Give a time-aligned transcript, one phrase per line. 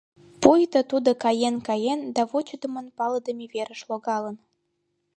[0.41, 4.37] Пуйто тудо каен-каен да вучыдымын палыдыме верыш логалын.